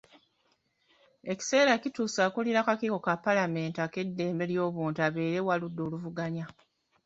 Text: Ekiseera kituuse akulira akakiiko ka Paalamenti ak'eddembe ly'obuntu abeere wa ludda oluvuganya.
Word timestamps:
Ekiseera 1.31 1.73
kituuse 1.81 2.19
akulira 2.27 2.57
akakiiko 2.61 2.97
ka 3.05 3.13
Paalamenti 3.23 3.77
ak'eddembe 3.85 4.43
ly'obuntu 4.51 4.99
abeere 5.07 5.39
wa 5.47 5.55
ludda 5.61 5.81
oluvuganya. 5.87 6.45